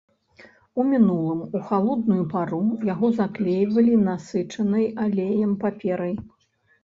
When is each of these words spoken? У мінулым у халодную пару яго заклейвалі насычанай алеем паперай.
У 0.83 0.85
мінулым 0.91 1.41
у 1.57 1.59
халодную 1.67 2.23
пару 2.31 2.61
яго 2.93 3.11
заклейвалі 3.19 3.93
насычанай 4.07 4.85
алеем 5.03 5.51
паперай. 5.65 6.13